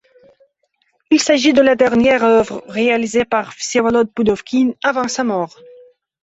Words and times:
Il 1.11 1.21
s'agit 1.21 1.53
de 1.53 1.61
la 1.61 1.75
dernière 1.75 2.23
œuvre 2.23 2.63
réalisée 2.67 3.23
par 3.23 3.51
Vsevolod 3.51 4.11
Poudovkine 4.11 4.73
avant 4.83 5.07
sa 5.07 5.23
mort. 5.23 5.59